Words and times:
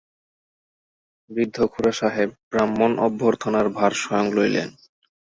বৃদ্ধ 1.29 1.57
খুড়াসাহেব 1.71 2.29
ব্রাহ্মণ-অভ্যর্থনার 2.49 3.67
ভার 3.77 3.91
স্বয়ং 4.01 4.25
লইলেন। 4.35 4.69